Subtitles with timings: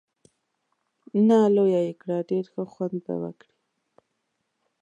[1.27, 3.53] نه، لویه یې کړه، ډېر ښه خوند به وکړي.